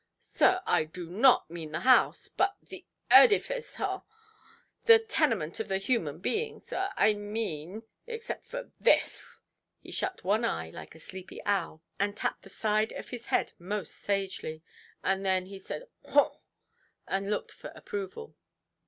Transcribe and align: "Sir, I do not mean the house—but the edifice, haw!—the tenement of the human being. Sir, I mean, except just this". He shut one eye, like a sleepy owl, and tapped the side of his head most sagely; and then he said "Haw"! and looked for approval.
"Sir, 0.33 0.63
I 0.65 0.85
do 0.85 1.11
not 1.11 1.51
mean 1.51 1.73
the 1.73 1.81
house—but 1.81 2.57
the 2.63 2.85
edifice, 3.11 3.75
haw!—the 3.75 4.97
tenement 4.97 5.59
of 5.59 5.67
the 5.67 5.77
human 5.77 6.17
being. 6.17 6.59
Sir, 6.59 6.89
I 6.97 7.13
mean, 7.13 7.83
except 8.07 8.49
just 8.49 8.65
this". 8.79 9.37
He 9.79 9.91
shut 9.91 10.23
one 10.23 10.43
eye, 10.43 10.71
like 10.71 10.95
a 10.95 10.99
sleepy 10.99 11.39
owl, 11.45 11.83
and 11.99 12.17
tapped 12.17 12.41
the 12.41 12.49
side 12.49 12.91
of 12.93 13.09
his 13.09 13.27
head 13.27 13.53
most 13.59 13.93
sagely; 13.93 14.63
and 15.03 15.23
then 15.23 15.45
he 15.45 15.59
said 15.59 15.87
"Haw"! 16.09 16.39
and 17.07 17.29
looked 17.29 17.51
for 17.51 17.71
approval. 17.75 18.35